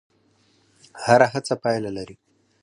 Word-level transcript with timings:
هره 1.03 1.27
هڅه 1.33 1.53
پایله 1.63 1.91
لري. 1.97 2.15